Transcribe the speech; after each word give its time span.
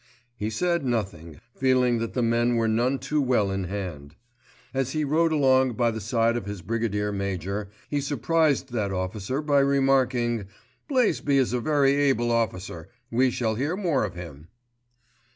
He 0.35 0.49
said 0.49 0.83
nothing, 0.83 1.39
feeling 1.55 1.99
that 1.99 2.13
the 2.13 2.23
men 2.23 2.55
were 2.55 2.67
none 2.67 2.97
too 2.97 3.21
well 3.21 3.51
in 3.51 3.65
hand. 3.65 4.15
As 4.73 4.93
he 4.93 5.03
rode 5.03 5.31
along 5.31 5.73
by 5.73 5.91
the 5.91 6.01
side 6.01 6.35
of 6.35 6.47
his 6.47 6.63
Brigade 6.63 7.11
Major 7.11 7.69
he 7.87 8.01
surprised 8.01 8.71
that 8.73 8.91
officer 8.91 9.43
by 9.43 9.59
remarking 9.59 10.47
"Blaisby 10.87 11.37
is 11.37 11.53
a 11.53 11.59
very 11.59 11.93
able 11.93 12.31
officer,—we 12.31 13.29
shall 13.29 13.53
hear 13.53 13.75
more 13.77 14.03
of 14.03 14.15
him." 14.15 14.47